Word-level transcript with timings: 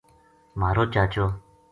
مھارو 0.59 0.83
چاچو 0.93 1.25